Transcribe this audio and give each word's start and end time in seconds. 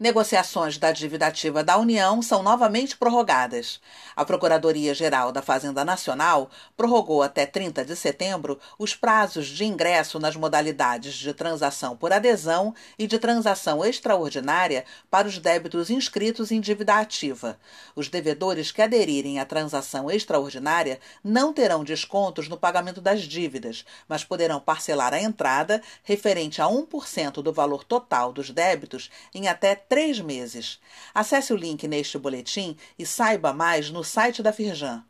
Negociações 0.00 0.78
da 0.78 0.92
dívida 0.92 1.26
ativa 1.26 1.64
da 1.64 1.76
União 1.76 2.22
são 2.22 2.40
novamente 2.40 2.96
prorrogadas. 2.96 3.80
A 4.14 4.24
Procuradoria-Geral 4.24 5.32
da 5.32 5.42
Fazenda 5.42 5.84
Nacional 5.84 6.48
prorrogou 6.76 7.20
até 7.20 7.44
30 7.44 7.84
de 7.84 7.96
setembro 7.96 8.60
os 8.78 8.94
prazos 8.94 9.48
de 9.48 9.64
ingresso 9.64 10.20
nas 10.20 10.36
modalidades 10.36 11.14
de 11.14 11.34
transação 11.34 11.96
por 11.96 12.12
adesão 12.12 12.72
e 12.96 13.08
de 13.08 13.18
transação 13.18 13.84
extraordinária 13.84 14.84
para 15.10 15.26
os 15.26 15.36
débitos 15.38 15.90
inscritos 15.90 16.52
em 16.52 16.60
dívida 16.60 16.94
ativa. 16.94 17.58
Os 17.96 18.08
devedores 18.08 18.70
que 18.70 18.80
aderirem 18.80 19.40
à 19.40 19.44
transação 19.44 20.08
extraordinária 20.08 21.00
não 21.24 21.52
terão 21.52 21.82
descontos 21.82 22.46
no 22.48 22.56
pagamento 22.56 23.00
das 23.00 23.22
dívidas, 23.22 23.84
mas 24.06 24.22
poderão 24.22 24.60
parcelar 24.60 25.12
a 25.12 25.20
entrada 25.20 25.82
referente 26.04 26.62
a 26.62 26.66
1% 26.66 27.42
do 27.42 27.52
valor 27.52 27.82
total 27.82 28.32
dos 28.32 28.50
débitos 28.50 29.10
em 29.34 29.48
até 29.48 29.87
três 29.88 30.20
meses. 30.20 30.78
Acesse 31.14 31.52
o 31.52 31.56
link 31.56 31.88
neste 31.88 32.18
boletim 32.18 32.76
e 32.98 33.06
saiba 33.06 33.52
mais 33.52 33.90
no 33.90 34.04
site 34.04 34.42
da 34.42 34.52
Firjan. 34.52 35.04